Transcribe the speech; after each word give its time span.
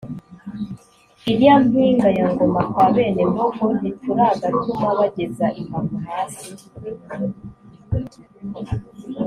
ilya 1.31 1.55
mpinga 1.65 2.09
ya 2.17 2.25
Ngoma 2.33 2.61
kwa 2.71 2.85
bene 2.95 3.21
Mbogo 3.31 3.63
ntituragatuma 3.77 4.87
bageza 4.99 5.45
imbavu 5.61 5.95
hasi 6.07 6.45